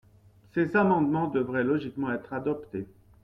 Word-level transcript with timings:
Ces 0.55 0.75
amendements 0.75 1.27
devraient 1.27 1.63
logiquement 1.63 2.11
être 2.11 2.33
adoptés. 2.33 2.87